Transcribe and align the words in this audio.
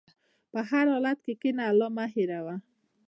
په 0.51 0.59
هر 0.69 0.85
حالت 0.93 1.17
کښېنه، 1.25 1.63
الله 1.71 1.87
مه 1.95 2.05
هېروه. 2.13 2.55